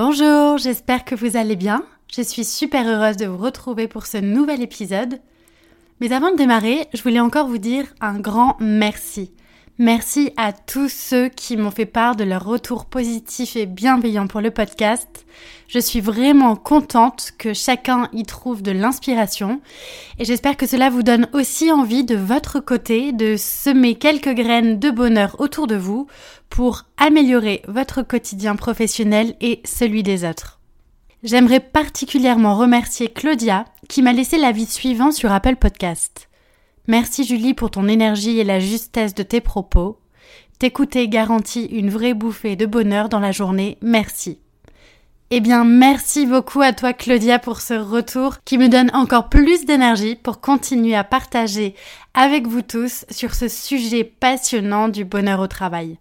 [0.00, 1.84] Bonjour, j'espère que vous allez bien.
[2.14, 5.18] Je suis super heureuse de vous retrouver pour ce nouvel épisode.
[6.00, 9.32] Mais avant de démarrer, je voulais encore vous dire un grand merci.
[9.80, 14.40] Merci à tous ceux qui m'ont fait part de leur retour positif et bienveillant pour
[14.40, 15.24] le podcast.
[15.68, 19.60] Je suis vraiment contente que chacun y trouve de l'inspiration
[20.18, 24.80] et j'espère que cela vous donne aussi envie de votre côté de semer quelques graines
[24.80, 26.08] de bonheur autour de vous
[26.50, 30.58] pour améliorer votre quotidien professionnel et celui des autres.
[31.22, 36.28] J'aimerais particulièrement remercier Claudia qui m'a laissé l'avis suivant sur Apple Podcast.
[36.86, 39.98] Merci Julie pour ton énergie et la justesse de tes propos.
[40.58, 43.78] T'écouter garantit une vraie bouffée de bonheur dans la journée.
[43.82, 44.38] Merci.
[45.30, 49.66] Eh bien, merci beaucoup à toi Claudia pour ce retour qui me donne encore plus
[49.66, 51.74] d'énergie pour continuer à partager
[52.14, 55.98] avec vous tous sur ce sujet passionnant du bonheur au travail.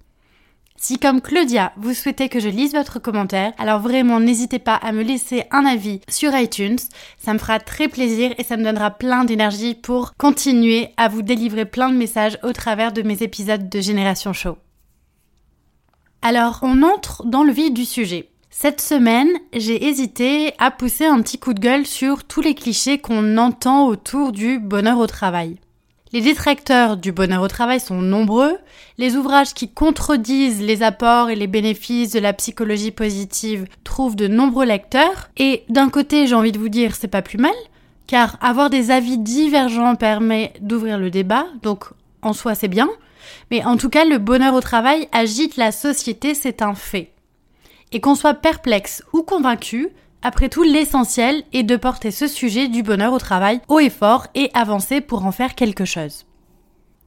[0.79, 4.91] Si comme Claudia, vous souhaitez que je lise votre commentaire, alors vraiment n'hésitez pas à
[4.91, 6.77] me laisser un avis sur iTunes.
[7.17, 11.23] Ça me fera très plaisir et ça me donnera plein d'énergie pour continuer à vous
[11.23, 14.59] délivrer plein de messages au travers de mes épisodes de Génération Show.
[16.21, 18.29] Alors, on entre dans le vif du sujet.
[18.51, 22.99] Cette semaine, j'ai hésité à pousser un petit coup de gueule sur tous les clichés
[22.99, 25.57] qu'on entend autour du bonheur au travail.
[26.13, 28.57] Les détracteurs du bonheur au travail sont nombreux,
[28.97, 34.27] les ouvrages qui contredisent les apports et les bénéfices de la psychologie positive trouvent de
[34.27, 37.53] nombreux lecteurs, et d'un côté j'ai envie de vous dire c'est pas plus mal,
[38.07, 41.85] car avoir des avis divergents permet d'ouvrir le débat, donc
[42.21, 42.89] en soi c'est bien,
[43.51, 47.11] mais en tout cas le bonheur au travail agite la société, c'est un fait.
[47.91, 49.89] Et qu'on soit perplexe ou convaincu,
[50.21, 54.27] après tout, l'essentiel est de porter ce sujet du bonheur au travail haut et fort
[54.35, 56.25] et avancer pour en faire quelque chose.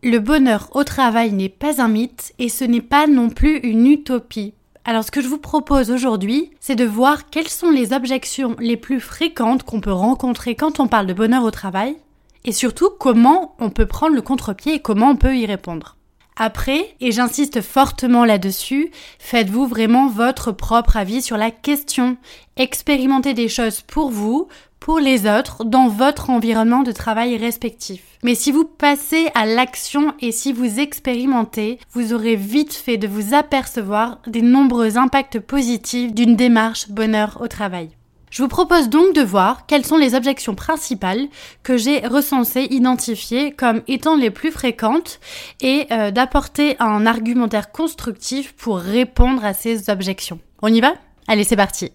[0.03, 3.87] Le bonheur au travail n'est pas un mythe et ce n'est pas non plus une
[3.87, 4.55] utopie.
[4.85, 8.79] Alors ce que je vous propose aujourd'hui, c'est de voir quelles sont les objections les
[8.79, 11.97] plus fréquentes qu'on peut rencontrer quand on parle de bonheur au travail
[12.45, 15.97] et surtout comment on peut prendre le contre-pied et comment on peut y répondre.
[16.43, 22.17] Après, et j'insiste fortement là-dessus, faites-vous vraiment votre propre avis sur la question.
[22.57, 24.49] Expérimentez des choses pour vous,
[24.79, 28.01] pour les autres, dans votre environnement de travail respectif.
[28.23, 33.07] Mais si vous passez à l'action et si vous expérimentez, vous aurez vite fait de
[33.07, 37.91] vous apercevoir des nombreux impacts positifs d'une démarche bonheur au travail.
[38.31, 41.27] Je vous propose donc de voir quelles sont les objections principales
[41.65, 45.19] que j'ai recensées, identifiées comme étant les plus fréquentes
[45.61, 50.39] et euh, d'apporter un argumentaire constructif pour répondre à ces objections.
[50.63, 50.95] On y va?
[51.27, 51.91] Allez, c'est parti.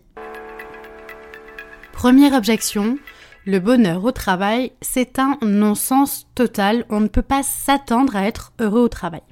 [1.93, 2.97] Première objection,
[3.45, 6.85] le bonheur au travail, c'est un non-sens total.
[6.89, 9.23] On ne peut pas s'attendre à être heureux au travail.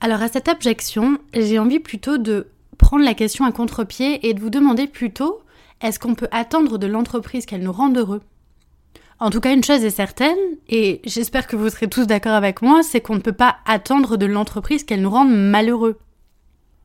[0.00, 4.40] Alors à cette objection, j'ai envie plutôt de prendre la question à contre-pied et de
[4.40, 5.42] vous demander plutôt
[5.80, 8.22] est-ce qu'on peut attendre de l'entreprise qu'elle nous rende heureux?
[9.18, 12.62] En tout cas, une chose est certaine, et j'espère que vous serez tous d'accord avec
[12.62, 15.98] moi, c'est qu'on ne peut pas attendre de l'entreprise qu'elle nous rende malheureux.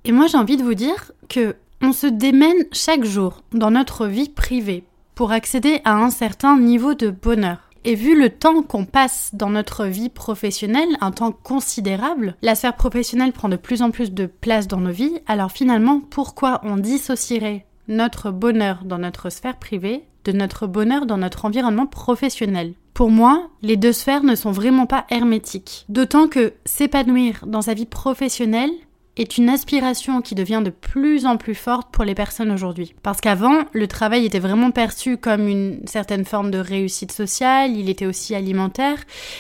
[0.04, 4.08] Et moi, j'ai envie de vous dire que on se démène chaque jour dans notre
[4.08, 4.84] vie privée
[5.14, 7.70] pour accéder à un certain niveau de bonheur.
[7.86, 12.76] Et vu le temps qu'on passe dans notre vie professionnelle, un temps considérable, la sphère
[12.76, 16.78] professionnelle prend de plus en plus de place dans nos vies, alors finalement, pourquoi on
[16.78, 22.74] dissocierait notre bonheur dans notre sphère privée de notre bonheur dans notre environnement professionnel.
[22.94, 25.86] Pour moi, les deux sphères ne sont vraiment pas hermétiques.
[25.90, 28.72] D'autant que s'épanouir dans sa vie professionnelle
[29.18, 32.96] est une aspiration qui devient de plus en plus forte pour les personnes aujourd'hui.
[33.02, 37.90] Parce qu'avant, le travail était vraiment perçu comme une certaine forme de réussite sociale, il
[37.90, 38.98] était aussi alimentaire,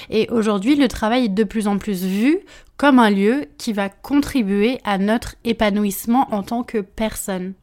[0.10, 2.40] et aujourd'hui, le travail est de plus en plus vu
[2.78, 7.54] comme un lieu qui va contribuer à notre épanouissement en tant que personne.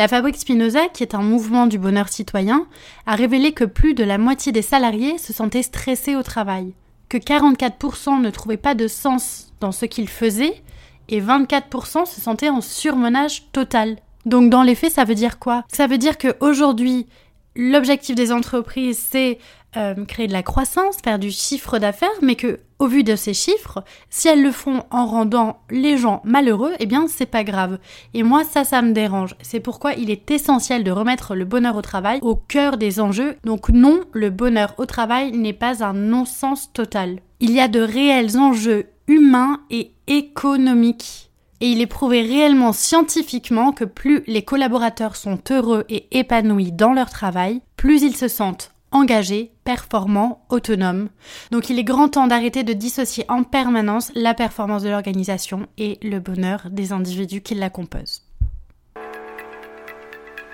[0.00, 2.66] La Fabrique Spinoza, qui est un mouvement du bonheur citoyen,
[3.04, 6.72] a révélé que plus de la moitié des salariés se sentaient stressés au travail.
[7.10, 10.62] que 44% ne trouvaient pas de sens dans ce qu'ils faisaient
[11.10, 13.98] et 24% se sentaient en surmenage total.
[14.24, 15.64] Donc dans les faits, ça veut dire quoi?
[15.70, 17.06] Ça veut dire qu'aujourd'hui,
[17.54, 19.38] l'objectif des entreprises, c'est
[19.76, 23.34] euh, créer de la croissance, faire du chiffre d'affaires, mais que au vu de ces
[23.34, 27.78] chiffres, si elles le font en rendant les gens malheureux, eh bien c'est pas grave.
[28.14, 29.36] Et moi ça ça me dérange.
[29.42, 33.36] C'est pourquoi il est essentiel de remettre le bonheur au travail au cœur des enjeux.
[33.44, 37.20] Donc non, le bonheur au travail n'est pas un non-sens total.
[37.38, 41.29] Il y a de réels enjeux humains et économiques
[41.60, 46.92] et il est prouvé réellement scientifiquement que plus les collaborateurs sont heureux et épanouis dans
[46.92, 51.10] leur travail, plus ils se sentent engagés, performants, autonomes.
[51.50, 55.98] Donc il est grand temps d'arrêter de dissocier en permanence la performance de l'organisation et
[56.02, 58.22] le bonheur des individus qui la composent.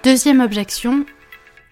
[0.05, 1.05] Deuxième objection,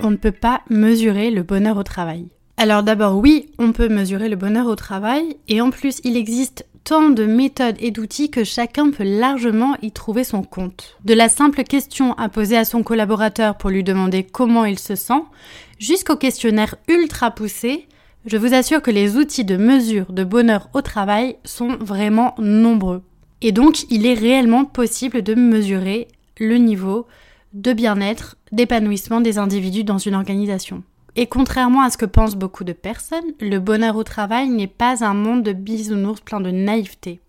[0.01, 2.29] on ne peut pas mesurer le bonheur au travail.
[2.57, 6.67] Alors d'abord oui, on peut mesurer le bonheur au travail et en plus il existe
[6.85, 10.97] tant de méthodes et d'outils que chacun peut largement y trouver son compte.
[11.05, 14.95] De la simple question à poser à son collaborateur pour lui demander comment il se
[14.95, 15.23] sent,
[15.79, 17.89] jusqu'au questionnaire ultra poussé,
[18.27, 23.03] je vous assure que les outils de mesure de bonheur au travail sont vraiment nombreux.
[23.41, 26.09] Et donc, il est réellement possible de mesurer
[26.39, 27.07] le niveau
[27.53, 30.83] de bien-être, d'épanouissement des individus dans une organisation.
[31.17, 35.05] Et contrairement à ce que pensent beaucoup de personnes, le bonheur au travail n'est pas
[35.05, 37.21] un monde de bisounours plein de naïveté.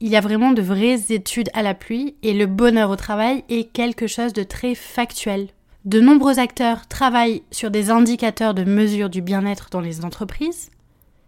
[0.00, 3.44] Il y a vraiment de vraies études à la pluie et le bonheur au travail
[3.48, 5.48] est quelque chose de très factuel.
[5.84, 10.70] De nombreux acteurs travaillent sur des indicateurs de mesure du bien-être dans les entreprises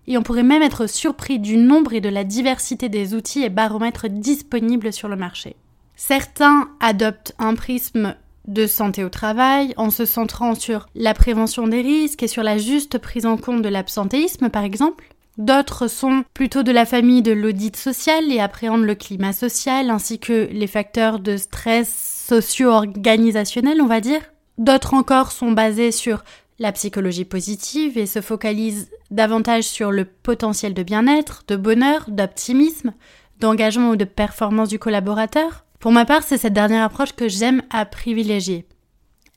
[0.07, 3.49] et on pourrait même être surpris du nombre et de la diversité des outils et
[3.49, 5.57] baromètres disponibles sur le marché.
[5.97, 8.17] Certains adoptent un prisme
[8.51, 12.59] de santé au travail en se centrant sur la prévention des risques et sur la
[12.59, 15.07] juste prise en compte de l'absentéisme par exemple.
[15.39, 20.19] D'autres sont plutôt de la famille de l'audit social et appréhendent le climat social ainsi
[20.19, 24.21] que les facteurs de stress socio-organisationnel, on va dire.
[24.59, 26.25] D'autres encore sont basés sur
[26.59, 32.93] la psychologie positive et se focalisent davantage sur le potentiel de bien-être, de bonheur, d'optimisme,
[33.39, 35.65] d'engagement ou de performance du collaborateur.
[35.81, 38.67] Pour ma part, c'est cette dernière approche que j'aime à privilégier.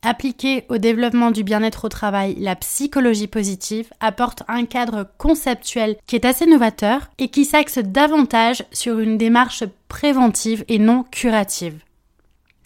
[0.01, 6.17] Appliquer au développement du bien-être au travail la psychologie positive apporte un cadre conceptuel qui
[6.17, 11.79] est assez novateur et qui s'axe davantage sur une démarche préventive et non curative.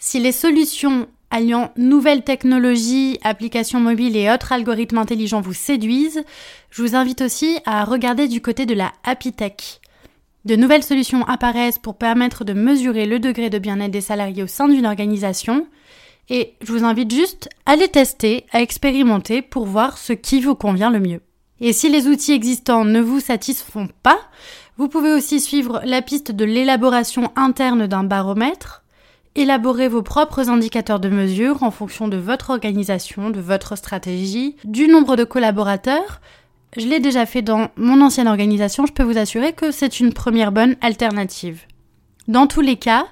[0.00, 6.24] Si les solutions alliant nouvelles technologies, applications mobiles et autres algorithmes intelligents vous séduisent,
[6.70, 9.80] je vous invite aussi à regarder du côté de la Happy Tech.
[10.44, 14.46] De nouvelles solutions apparaissent pour permettre de mesurer le degré de bien-être des salariés au
[14.46, 15.66] sein d'une organisation.
[16.30, 20.54] Et je vous invite juste à les tester, à expérimenter pour voir ce qui vous
[20.54, 21.20] convient le mieux.
[21.60, 24.18] Et si les outils existants ne vous satisfont pas,
[24.76, 28.84] vous pouvez aussi suivre la piste de l'élaboration interne d'un baromètre,
[29.34, 34.86] élaborer vos propres indicateurs de mesure en fonction de votre organisation, de votre stratégie, du
[34.86, 36.20] nombre de collaborateurs,
[36.76, 40.12] je l'ai déjà fait dans mon ancienne organisation, je peux vous assurer que c'est une
[40.12, 41.62] première bonne alternative.
[42.26, 43.06] Dans tous les cas,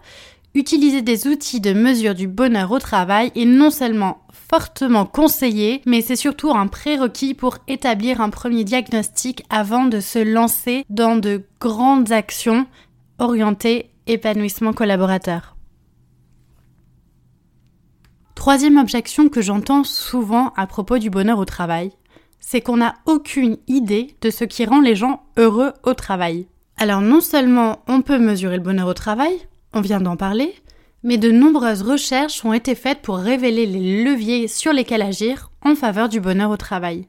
[0.55, 6.03] utiliser des outils de mesure du bonheur au travail est non seulement fortement conseillé, mais
[6.03, 11.42] c'est surtout un prérequis pour établir un premier diagnostic avant de se lancer dans de
[11.61, 12.66] grandes actions
[13.19, 15.57] orientées épanouissement collaborateur.
[18.35, 21.90] Troisième objection que j'entends souvent à propos du bonheur au travail,
[22.40, 26.47] c'est qu'on n'a aucune idée de ce qui rend les gens heureux au travail.
[26.76, 29.33] Alors non seulement on peut mesurer le bonheur au travail,
[29.73, 30.55] on vient d'en parler,
[31.02, 35.75] mais de nombreuses recherches ont été faites pour révéler les leviers sur lesquels agir en
[35.75, 37.07] faveur du bonheur au travail.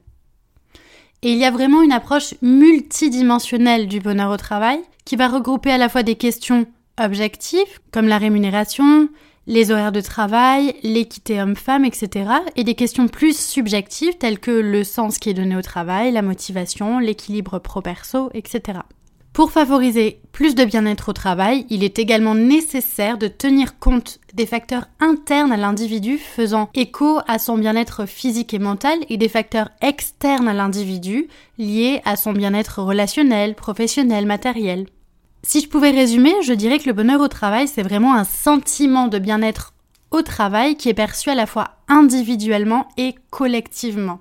[1.24, 5.72] Et il y a vraiment une approche multidimensionnelle du bonheur au travail qui va regrouper
[5.72, 6.68] à la fois des questions
[7.00, 9.10] objectives comme la rémunération,
[9.48, 12.30] les horaires de travail, l'équité homme-femme, etc.
[12.56, 16.22] et des questions plus subjectives telles que le sens qui est donné au travail, la
[16.22, 18.80] motivation, l'équilibre pro-perso, etc.
[19.32, 24.48] Pour favoriser plus de bien-être au travail, il est également nécessaire de tenir compte des
[24.48, 29.70] facteurs internes à l'individu faisant écho à son bien-être physique et mental et des facteurs
[29.82, 31.28] externes à l'individu
[31.60, 34.88] liés à son bien-être relationnel, professionnel, matériel.
[35.48, 39.08] Si je pouvais résumer, je dirais que le bonheur au travail, c'est vraiment un sentiment
[39.08, 39.74] de bien-être
[40.12, 44.20] au travail qui est perçu à la fois individuellement et collectivement.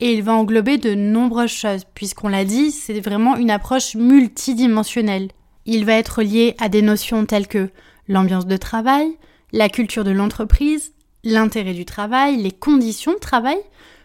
[0.00, 5.30] Et il va englober de nombreuses choses, puisqu'on l'a dit, c'est vraiment une approche multidimensionnelle.
[5.64, 7.70] Il va être lié à des notions telles que
[8.06, 9.16] l'ambiance de travail,
[9.52, 10.92] la culture de l'entreprise,
[11.24, 13.58] l'intérêt du travail, les conditions de travail,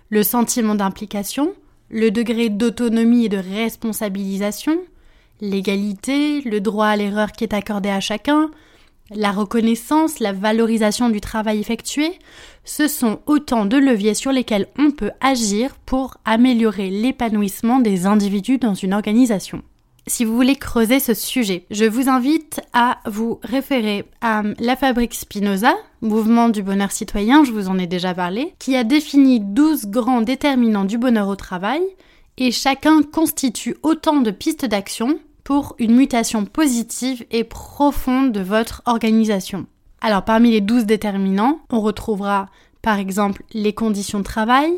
[0.08, 1.52] le sentiment d'implication,
[1.90, 4.80] le degré d'autonomie et de responsabilisation,
[5.42, 8.52] l'égalité, le droit à l'erreur qui est accordé à chacun,
[9.10, 12.12] la reconnaissance, la valorisation du travail effectué,
[12.64, 18.58] ce sont autant de leviers sur lesquels on peut agir pour améliorer l'épanouissement des individus
[18.58, 19.62] dans une organisation.
[20.06, 25.14] Si vous voulez creuser ce sujet, je vous invite à vous référer à la fabrique
[25.14, 29.88] Spinoza, mouvement du bonheur citoyen, je vous en ai déjà parlé, qui a défini 12
[29.88, 31.82] grands déterminants du bonheur au travail,
[32.38, 38.82] et chacun constitue autant de pistes d'action pour une mutation positive et profonde de votre
[38.86, 39.66] organisation.
[40.02, 42.50] Alors parmi les 12 déterminants, on retrouvera
[42.82, 44.72] par exemple les conditions de travail,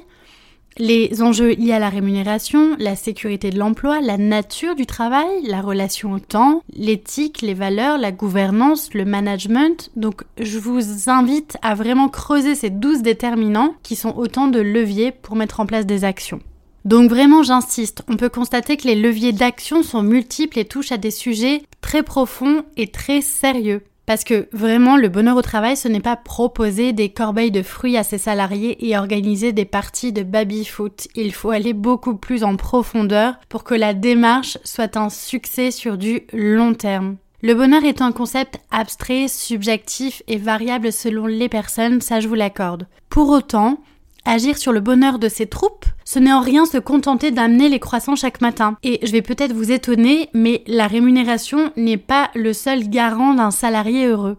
[0.78, 5.62] les enjeux liés à la rémunération, la sécurité de l'emploi, la nature du travail, la
[5.62, 9.90] relation au temps, l'éthique, les valeurs, la gouvernance, le management.
[9.96, 15.12] Donc je vous invite à vraiment creuser ces 12 déterminants qui sont autant de leviers
[15.12, 16.42] pour mettre en place des actions.
[16.86, 20.98] Donc vraiment j'insiste, on peut constater que les leviers d'action sont multiples et touchent à
[20.98, 23.82] des sujets très profonds et très sérieux.
[24.06, 27.98] Parce que vraiment, le bonheur au travail, ce n'est pas proposer des corbeilles de fruits
[27.98, 31.08] à ses salariés et organiser des parties de baby-foot.
[31.16, 35.98] Il faut aller beaucoup plus en profondeur pour que la démarche soit un succès sur
[35.98, 37.16] du long terme.
[37.42, 42.36] Le bonheur est un concept abstrait, subjectif et variable selon les personnes, ça je vous
[42.36, 42.88] l'accorde.
[43.10, 43.80] Pour autant,
[44.28, 47.80] Agir sur le bonheur de ses troupes, ce n'est en rien se contenter d'amener les
[47.80, 48.78] croissants chaque matin.
[48.84, 53.52] Et je vais peut-être vous étonner, mais la rémunération n'est pas le seul garant d'un
[53.52, 54.38] salarié heureux.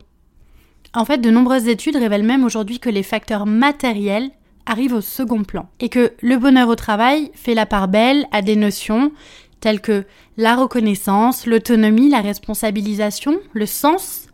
[0.95, 4.31] En fait, de nombreuses études révèlent même aujourd'hui que les facteurs matériels
[4.65, 8.43] arrivent au second plan et que le bonheur au travail fait la part belle à
[8.43, 9.13] des notions
[9.61, 10.05] telles que
[10.37, 14.26] la reconnaissance, l'autonomie, la responsabilisation, le sens,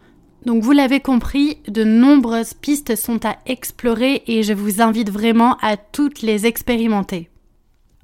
[0.45, 5.57] donc vous l'avez compris, de nombreuses pistes sont à explorer et je vous invite vraiment
[5.63, 7.29] à toutes les expérimenter.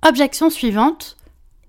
[0.07, 1.17] Objection suivante.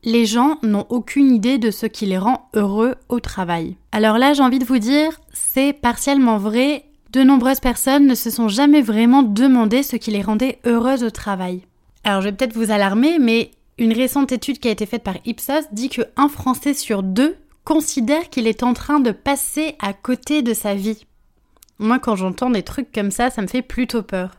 [0.03, 3.75] Les gens n'ont aucune idée de ce qui les rend heureux au travail.
[3.91, 6.85] Alors là, j'ai envie de vous dire, c'est partiellement vrai.
[7.11, 11.09] De nombreuses personnes ne se sont jamais vraiment demandé ce qui les rendait heureuses au
[11.09, 11.63] travail.
[12.03, 15.15] Alors je vais peut-être vous alarmer, mais une récente étude qui a été faite par
[15.25, 17.35] Ipsos dit que un Français sur deux
[17.69, 21.05] considère qu'il est en train de passer à côté de sa vie.
[21.77, 24.31] Moi, quand j'entends des trucs comme ça, ça me fait plutôt peur.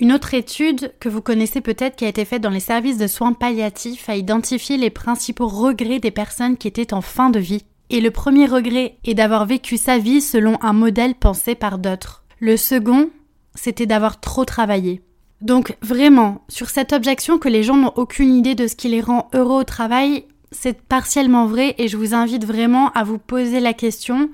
[0.00, 3.06] Une autre étude que vous connaissez peut-être qui a été faite dans les services de
[3.06, 7.62] soins palliatifs a identifié les principaux regrets des personnes qui étaient en fin de vie.
[7.90, 12.24] Et le premier regret est d'avoir vécu sa vie selon un modèle pensé par d'autres.
[12.40, 13.10] Le second,
[13.54, 15.02] c'était d'avoir trop travaillé.
[15.42, 19.02] Donc vraiment, sur cette objection que les gens n'ont aucune idée de ce qui les
[19.02, 23.60] rend heureux au travail, c'est partiellement vrai et je vous invite vraiment à vous poser
[23.60, 24.30] la question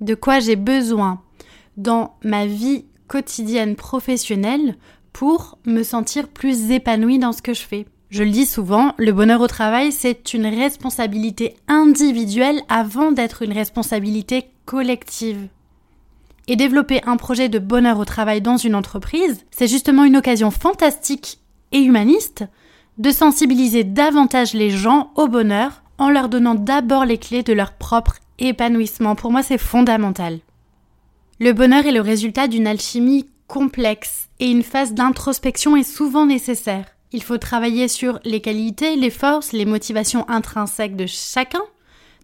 [0.00, 1.20] de quoi j'ai besoin
[1.76, 4.76] dans ma vie quotidienne professionnelle
[5.12, 7.86] pour me sentir plus épanouie dans ce que je fais.
[8.10, 13.52] Je le dis souvent, le bonheur au travail, c'est une responsabilité individuelle avant d'être une
[13.52, 15.48] responsabilité collective.
[16.46, 20.50] Et développer un projet de bonheur au travail dans une entreprise, c'est justement une occasion
[20.50, 21.40] fantastique
[21.72, 22.44] et humaniste
[22.98, 27.72] de sensibiliser davantage les gens au bonheur en leur donnant d'abord les clés de leur
[27.72, 29.14] propre épanouissement.
[29.14, 30.38] Pour moi, c'est fondamental.
[31.40, 36.86] Le bonheur est le résultat d'une alchimie complexe et une phase d'introspection est souvent nécessaire.
[37.12, 41.62] Il faut travailler sur les qualités, les forces, les motivations intrinsèques de chacun.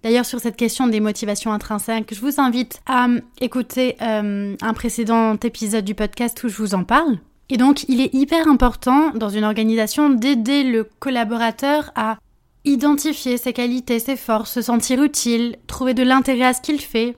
[0.02, 3.06] D'ailleurs, sur cette question des motivations intrinsèques, je vous invite à
[3.40, 7.18] écouter euh, un précédent épisode du podcast où je vous en parle.
[7.50, 12.18] Et donc, il est hyper important dans une organisation d'aider le collaborateur à
[12.64, 17.16] identifier ses qualités, ses forces, se sentir utile, trouver de l'intérêt à ce qu'il fait,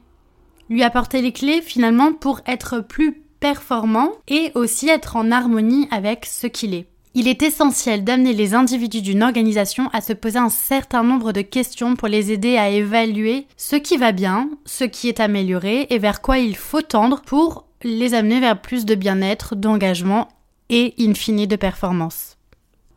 [0.69, 6.27] lui apporter les clés finalement pour être plus performant et aussi être en harmonie avec
[6.27, 6.89] ce qu'il est.
[7.15, 11.41] Il est essentiel d'amener les individus d'une organisation à se poser un certain nombre de
[11.41, 15.99] questions pour les aider à évaluer ce qui va bien, ce qui est amélioré et
[15.99, 20.29] vers quoi il faut tendre pour les amener vers plus de bien-être, d'engagement
[20.69, 22.37] et in fine de performance.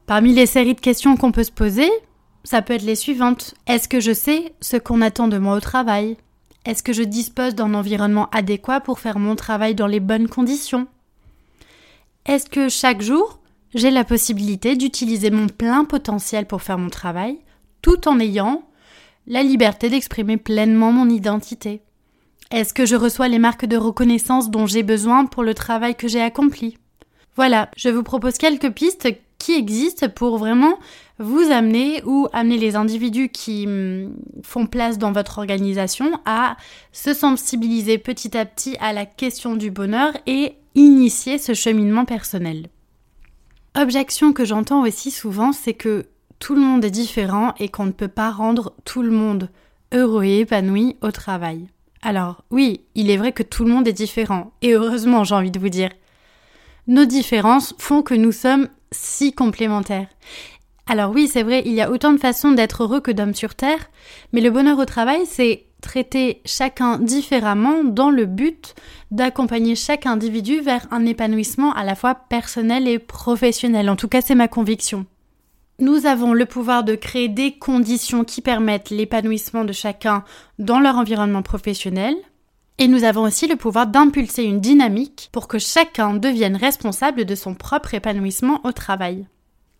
[0.05, 1.89] Parmi les séries de questions qu'on peut se poser,
[2.43, 3.53] ça peut être les suivantes.
[3.67, 6.17] Est-ce que je sais ce qu'on attend de moi au travail?
[6.65, 10.87] Est-ce que je dispose d'un environnement adéquat pour faire mon travail dans les bonnes conditions?
[12.25, 13.39] Est-ce que chaque jour,
[13.73, 17.39] j'ai la possibilité d'utiliser mon plein potentiel pour faire mon travail,
[17.81, 18.63] tout en ayant
[19.27, 21.81] la liberté d'exprimer pleinement mon identité?
[22.51, 26.07] Est-ce que je reçois les marques de reconnaissance dont j'ai besoin pour le travail que
[26.07, 26.77] j'ai accompli
[27.35, 30.79] Voilà, je vous propose quelques pistes qui existent pour vraiment
[31.19, 36.57] vous amener ou amener les individus qui hum, font place dans votre organisation à
[36.91, 42.67] se sensibiliser petit à petit à la question du bonheur et initier ce cheminement personnel.
[43.79, 46.07] Objection que j'entends aussi souvent, c'est que
[46.39, 49.49] tout le monde est différent et qu'on ne peut pas rendre tout le monde
[49.93, 51.67] heureux et épanoui au travail.
[52.01, 55.51] Alors oui, il est vrai que tout le monde est différent, et heureusement j'ai envie
[55.51, 55.91] de vous dire.
[56.87, 60.07] Nos différences font que nous sommes si complémentaires.
[60.87, 63.53] Alors oui, c'est vrai, il y a autant de façons d'être heureux que d'hommes sur
[63.53, 63.91] Terre,
[64.33, 68.75] mais le bonheur au travail, c'est traiter chacun différemment dans le but
[69.11, 73.89] d'accompagner chaque individu vers un épanouissement à la fois personnel et professionnel.
[73.89, 75.05] En tout cas, c'est ma conviction.
[75.81, 80.25] Nous avons le pouvoir de créer des conditions qui permettent l'épanouissement de chacun
[80.57, 82.15] dans leur environnement professionnel.
[82.79, 87.33] Et nous avons aussi le pouvoir d'impulser une dynamique pour que chacun devienne responsable de
[87.33, 89.25] son propre épanouissement au travail.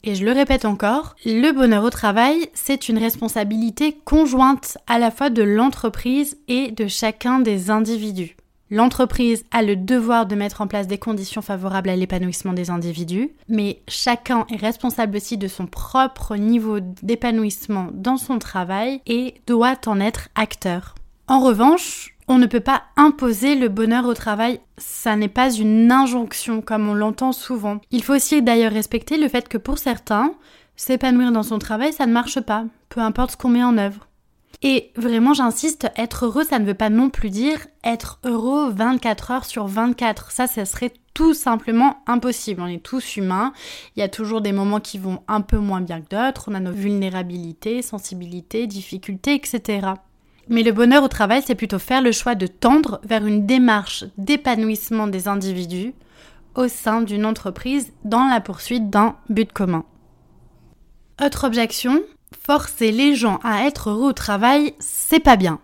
[0.06, 5.12] Et je le répète encore, le bonheur au travail, c'est une responsabilité conjointe à la
[5.12, 8.38] fois de l'entreprise et de chacun des individus.
[8.72, 13.32] L'entreprise a le devoir de mettre en place des conditions favorables à l'épanouissement des individus,
[13.48, 19.80] mais chacun est responsable aussi de son propre niveau d'épanouissement dans son travail et doit
[19.88, 20.96] en être acteur.
[21.28, 25.92] En revanche, on ne peut pas imposer le bonheur au travail, ça n'est pas une
[25.92, 27.82] injonction comme on l'entend souvent.
[27.90, 30.34] Il faut aussi d'ailleurs respecter le fait que pour certains,
[30.76, 34.09] s'épanouir dans son travail, ça ne marche pas, peu importe ce qu'on met en œuvre.
[34.62, 39.32] Et vraiment, j'insiste, être heureux, ça ne veut pas non plus dire être heureux 24
[39.32, 40.32] heures sur 24.
[40.32, 42.62] Ça, ça serait tout simplement impossible.
[42.62, 43.54] On est tous humains.
[43.96, 46.50] Il y a toujours des moments qui vont un peu moins bien que d'autres.
[46.52, 49.94] On a nos vulnérabilités, sensibilités, difficultés, etc.
[50.50, 54.04] Mais le bonheur au travail, c'est plutôt faire le choix de tendre vers une démarche
[54.18, 55.94] d'épanouissement des individus
[56.56, 59.86] au sein d'une entreprise dans la poursuite d'un but commun.
[61.24, 62.02] Autre objection,
[62.50, 65.60] forcer les gens à être heureux au travail, c'est pas bien.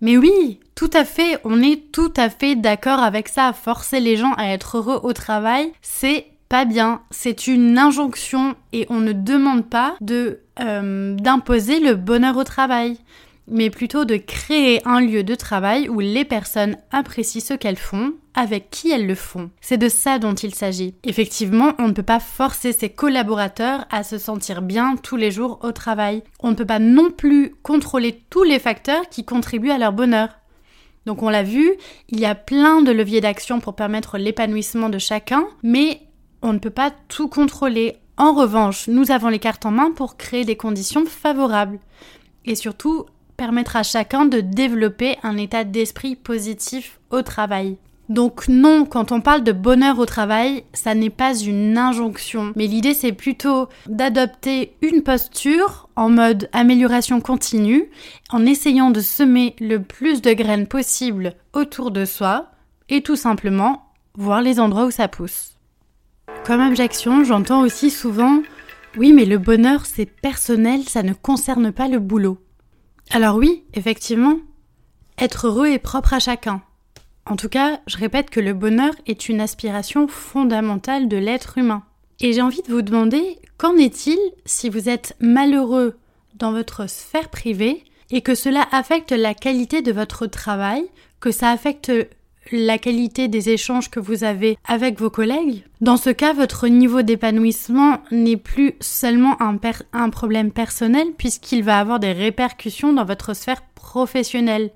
[0.00, 3.52] Mais oui, tout à fait, on est tout à fait d'accord avec ça.
[3.52, 7.00] Forcer les gens à être heureux au travail, c'est pas bien.
[7.10, 12.98] C'est une injonction et on ne demande pas de euh, d'imposer le bonheur au travail
[13.48, 18.14] mais plutôt de créer un lieu de travail où les personnes apprécient ce qu'elles font,
[18.34, 19.50] avec qui elles le font.
[19.60, 20.94] C'est de ça dont il s'agit.
[21.04, 25.58] Effectivement, on ne peut pas forcer ses collaborateurs à se sentir bien tous les jours
[25.62, 26.22] au travail.
[26.40, 30.28] On ne peut pas non plus contrôler tous les facteurs qui contribuent à leur bonheur.
[31.06, 31.70] Donc on l'a vu,
[32.08, 36.00] il y a plein de leviers d'action pour permettre l'épanouissement de chacun, mais
[36.42, 37.96] on ne peut pas tout contrôler.
[38.18, 41.78] En revanche, nous avons les cartes en main pour créer des conditions favorables.
[42.44, 47.76] Et surtout, permettre à chacun de développer un état d'esprit positif au travail.
[48.08, 52.68] Donc non, quand on parle de bonheur au travail, ça n'est pas une injonction, mais
[52.68, 57.90] l'idée c'est plutôt d'adopter une posture en mode amélioration continue,
[58.30, 62.46] en essayant de semer le plus de graines possible autour de soi,
[62.88, 63.82] et tout simplement
[64.14, 65.54] voir les endroits où ça pousse.
[66.44, 68.40] Comme objection, j'entends aussi souvent
[68.96, 72.38] oui mais le bonheur c'est personnel, ça ne concerne pas le boulot.
[73.10, 74.38] Alors oui, effectivement,
[75.18, 76.62] être heureux est propre à chacun.
[77.24, 81.82] En tout cas, je répète que le bonheur est une aspiration fondamentale de l'être humain.
[82.20, 85.98] Et j'ai envie de vous demander, qu'en est-il si vous êtes malheureux
[86.34, 90.84] dans votre sphère privée et que cela affecte la qualité de votre travail,
[91.20, 91.90] que ça affecte
[92.52, 95.64] la qualité des échanges que vous avez avec vos collègues.
[95.80, 102.00] Dans ce cas, votre niveau d'épanouissement n'est plus seulement un, problème personnel puisqu'il va avoir
[102.00, 104.70] des répercussions dans votre sphère professionnelle.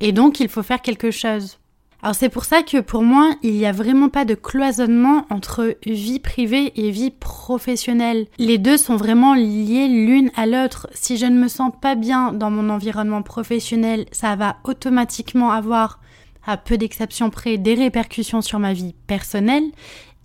[0.00, 1.58] Et donc, il faut faire quelque chose.
[2.00, 5.74] Alors c'est pour ça que pour moi, il n'y a vraiment pas de cloisonnement entre
[5.84, 8.26] vie privée et vie professionnelle.
[8.38, 10.86] Les deux sont vraiment liés l'une à l'autre.
[10.94, 15.98] Si je ne me sens pas bien dans mon environnement professionnel, ça va automatiquement avoir
[16.46, 19.64] à peu d'exceptions près, des répercussions sur ma vie personnelle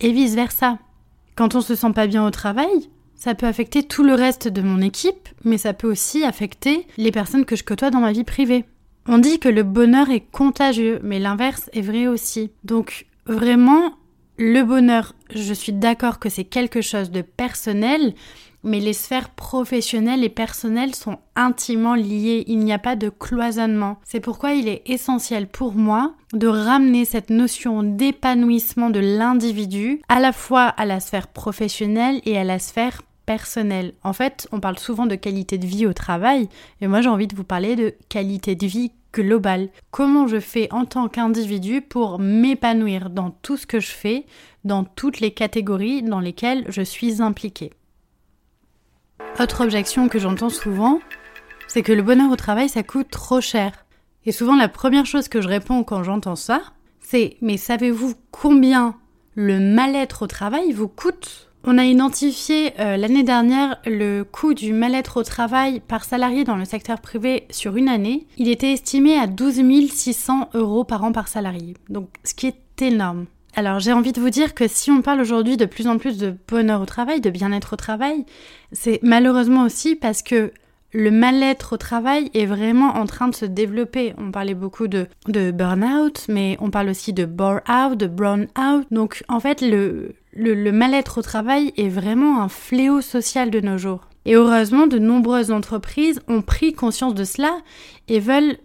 [0.00, 0.78] et vice-versa.
[1.36, 4.62] Quand on se sent pas bien au travail, ça peut affecter tout le reste de
[4.62, 8.24] mon équipe, mais ça peut aussi affecter les personnes que je côtoie dans ma vie
[8.24, 8.64] privée.
[9.06, 12.50] On dit que le bonheur est contagieux, mais l'inverse est vrai aussi.
[12.64, 13.94] Donc vraiment,
[14.38, 18.14] le bonheur, je suis d'accord que c'est quelque chose de personnel,
[18.64, 23.98] mais les sphères professionnelles et personnelles sont intimement liées, il n'y a pas de cloisonnement.
[24.04, 30.18] C'est pourquoi il est essentiel pour moi de ramener cette notion d'épanouissement de l'individu à
[30.18, 33.94] la fois à la sphère professionnelle et à la sphère personnelle.
[34.02, 36.48] En fait, on parle souvent de qualité de vie au travail,
[36.80, 39.68] et moi j'ai envie de vous parler de qualité de vie globale.
[39.90, 44.26] Comment je fais en tant qu'individu pour m'épanouir dans tout ce que je fais,
[44.64, 47.70] dans toutes les catégories dans lesquelles je suis impliquée?
[49.40, 51.00] Autre objection que j'entends souvent,
[51.66, 53.84] c'est que le bonheur au travail, ça coûte trop cher.
[54.26, 56.62] Et souvent, la première chose que je réponds quand j'entends ça,
[57.00, 58.94] c'est Mais savez-vous combien
[59.34, 61.50] le mal-être au travail vous coûte?
[61.66, 66.56] On a identifié euh, l'année dernière le coût du mal-être au travail par salarié dans
[66.56, 68.26] le secteur privé sur une année.
[68.36, 72.82] Il était estimé à 12 600 euros par an par salarié, donc ce qui est
[72.82, 73.26] énorme.
[73.56, 76.18] Alors j'ai envie de vous dire que si on parle aujourd'hui de plus en plus
[76.18, 78.26] de bonheur au travail, de bien-être au travail,
[78.72, 80.52] c'est malheureusement aussi parce que
[80.94, 84.14] le mal-être au travail est vraiment en train de se développer.
[84.16, 88.86] On parlait beaucoup de, burn-out, mais on parle aussi de bore-out, de brown-out.
[88.92, 90.14] Donc en fait, le,
[90.72, 94.08] mal-être au travail est vraiment un fléau social de nos jours.
[94.24, 97.58] Et heureusement, de nombreuses entreprises ont pris conscience de cela
[98.08, 98.56] et veulent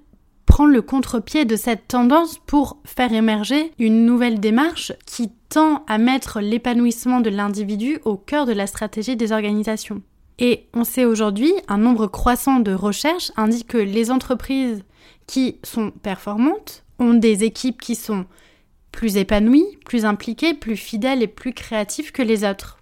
[0.49, 5.99] prendre le contre-pied de cette tendance pour faire émerger une nouvelle démarche qui tend à
[5.99, 10.01] mettre l'épanouissement de l'individu au cœur de la stratégie des organisations.
[10.39, 14.83] Et on sait aujourd'hui, un nombre croissant de recherches indique que les entreprises
[15.27, 18.25] qui sont performantes ont des équipes qui sont
[18.91, 22.79] plus épanouies, plus impliquées, plus fidèles et plus créatives que les autres.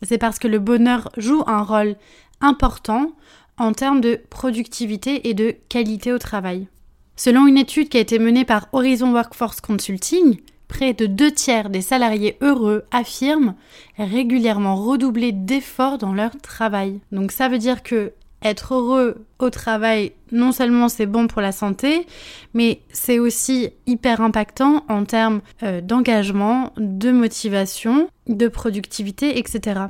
[0.00, 1.96] C'est parce que le bonheur joue un rôle
[2.40, 3.12] important
[3.58, 6.68] en termes de productivité et de qualité au travail.
[7.16, 11.68] Selon une étude qui a été menée par Horizon Workforce Consulting, près de deux tiers
[11.68, 13.54] des salariés heureux affirment
[13.98, 17.00] régulièrement redoubler d'efforts dans leur travail.
[17.12, 21.52] Donc ça veut dire que être heureux au travail, non seulement c'est bon pour la
[21.52, 22.06] santé,
[22.54, 29.82] mais c'est aussi hyper impactant en termes euh, d'engagement, de motivation, de productivité, etc.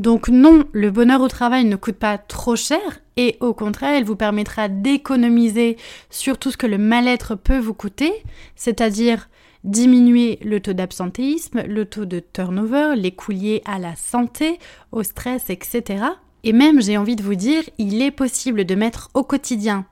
[0.00, 2.80] Donc non, le bonheur au travail ne coûte pas trop cher
[3.18, 5.76] et au contraire, il vous permettra d'économiser
[6.08, 8.10] sur tout ce que le mal-être peut vous coûter,
[8.56, 9.28] c'est-à-dire
[9.62, 13.34] diminuer le taux d'absentéisme, le taux de turnover, les coûts
[13.66, 14.58] à la santé,
[14.90, 16.02] au stress, etc.
[16.44, 19.84] Et même, j'ai envie de vous dire, il est possible de mettre au quotidien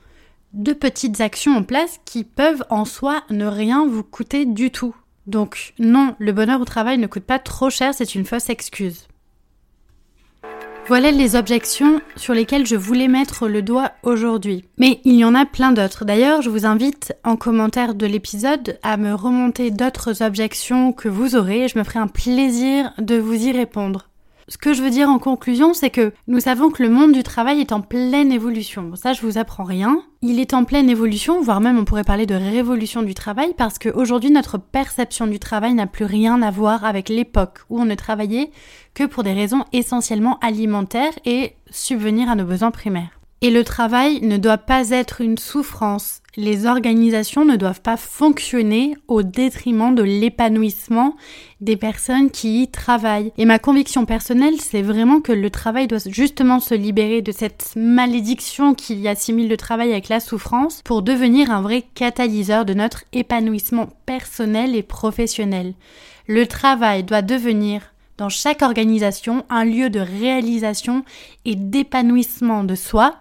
[0.55, 4.97] de petites actions en place qui peuvent en soi ne rien vous coûter du tout.
[5.27, 9.07] Donc non, le bonheur au travail ne coûte pas trop cher, c'est une fausse excuse.
[10.89, 14.65] Voilà les objections sur lesquelles je voulais mettre le doigt aujourd'hui.
[14.79, 16.07] Mais il y en a plein d'autres.
[16.07, 21.37] D'ailleurs, je vous invite en commentaire de l'épisode à me remonter d'autres objections que vous
[21.37, 24.08] aurez et je me ferai un plaisir de vous y répondre.
[24.51, 27.23] Ce que je veux dire en conclusion, c'est que nous savons que le monde du
[27.23, 28.97] travail est en pleine évolution.
[28.97, 30.03] Ça, je vous apprends rien.
[30.23, 33.79] Il est en pleine évolution, voire même on pourrait parler de révolution du travail, parce
[33.79, 37.95] qu'aujourd'hui, notre perception du travail n'a plus rien à voir avec l'époque où on ne
[37.95, 38.51] travaillait
[38.95, 43.18] que pour des raisons essentiellement alimentaires et subvenir à nos besoins primaires.
[43.41, 46.23] Et le travail ne doit pas être une souffrance.
[46.35, 51.15] Les organisations ne doivent pas fonctionner au détriment de l'épanouissement
[51.61, 53.33] des personnes qui y travaillent.
[53.39, 57.75] Et ma conviction personnelle, c'est vraiment que le travail doit justement se libérer de cette
[57.77, 63.05] malédiction qui assimile le travail avec la souffrance pour devenir un vrai catalyseur de notre
[63.13, 65.75] épanouissement personnel et professionnel.
[66.27, 67.83] Le travail doit devenir
[68.17, 71.05] dans chaque organisation un lieu de réalisation
[71.45, 73.15] et d'épanouissement de soi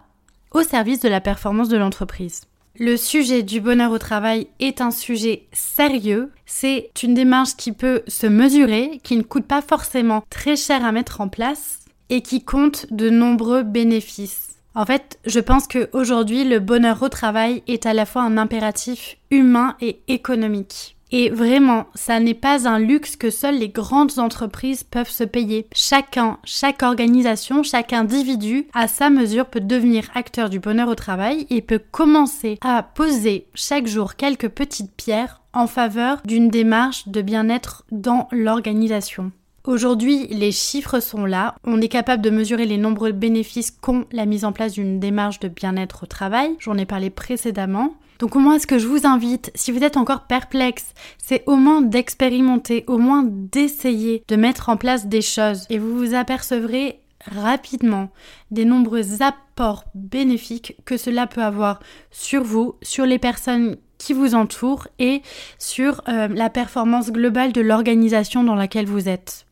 [0.51, 2.41] au service de la performance de l'entreprise.
[2.79, 6.31] Le sujet du bonheur au travail est un sujet sérieux.
[6.45, 10.91] C'est une démarche qui peut se mesurer, qui ne coûte pas forcément très cher à
[10.91, 11.79] mettre en place
[12.09, 14.57] et qui compte de nombreux bénéfices.
[14.75, 19.17] En fait, je pense qu'aujourd'hui, le bonheur au travail est à la fois un impératif
[19.31, 20.96] humain et économique.
[21.11, 25.67] Et vraiment, ça n'est pas un luxe que seules les grandes entreprises peuvent se payer.
[25.73, 31.47] Chacun, chaque organisation, chaque individu, à sa mesure, peut devenir acteur du bonheur au travail
[31.49, 37.21] et peut commencer à poser chaque jour quelques petites pierres en faveur d'une démarche de
[37.21, 39.31] bien-être dans l'organisation.
[39.67, 41.55] Aujourd'hui, les chiffres sont là.
[41.65, 45.39] On est capable de mesurer les nombreux bénéfices qu'ont la mise en place d'une démarche
[45.39, 46.55] de bien-être au travail.
[46.59, 47.93] J'en ai parlé précédemment.
[48.19, 51.55] Donc au moins, ce que je vous invite, si vous êtes encore perplexe, c'est au
[51.55, 57.01] moins d'expérimenter, au moins d'essayer de mettre en place des choses et vous vous apercevrez
[57.25, 58.09] rapidement
[58.51, 61.79] des nombreux apports bénéfiques que cela peut avoir
[62.11, 65.21] sur vous, sur les personnes qui vous entourent et
[65.57, 69.45] sur euh, la performance globale de l'organisation dans laquelle vous êtes.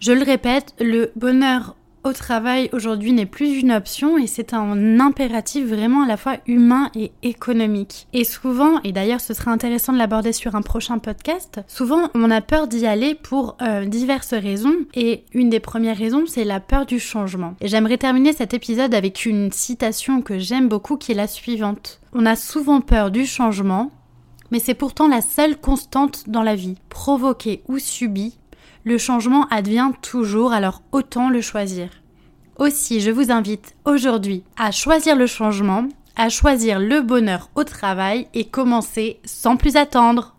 [0.00, 1.74] Je le répète, le bonheur
[2.06, 6.36] au travail aujourd'hui n'est plus une option et c'est un impératif vraiment à la fois
[6.46, 8.06] humain et économique.
[8.12, 12.30] Et souvent, et d'ailleurs ce serait intéressant de l'aborder sur un prochain podcast, souvent on
[12.30, 16.60] a peur d'y aller pour euh, diverses raisons et une des premières raisons c'est la
[16.60, 17.54] peur du changement.
[17.60, 22.00] Et j'aimerais terminer cet épisode avec une citation que j'aime beaucoup qui est la suivante.
[22.12, 23.90] On a souvent peur du changement,
[24.50, 26.76] mais c'est pourtant la seule constante dans la vie.
[26.88, 28.38] Provoqué ou subi,
[28.86, 31.88] le changement advient toujours, alors autant le choisir.
[32.56, 38.28] Aussi, je vous invite aujourd'hui à choisir le changement, à choisir le bonheur au travail
[38.32, 40.36] et commencer sans plus attendre.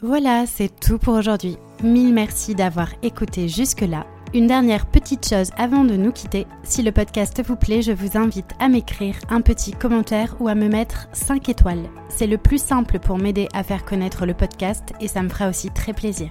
[0.00, 1.58] Voilà, c'est tout pour aujourd'hui.
[1.84, 4.06] Mille merci d'avoir écouté jusque-là.
[4.32, 8.16] Une dernière petite chose avant de nous quitter, si le podcast vous plaît, je vous
[8.16, 11.90] invite à m'écrire un petit commentaire ou à me mettre 5 étoiles.
[12.08, 15.48] C'est le plus simple pour m'aider à faire connaître le podcast et ça me fera
[15.48, 16.30] aussi très plaisir.